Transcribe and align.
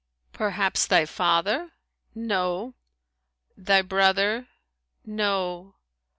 Perhaps 0.33 0.87
thy 0.87 1.05
father?' 1.05 1.73
No!' 2.15 2.73
Thy 3.55 3.83
brother?' 3.83 4.47
"No!' 5.05 5.75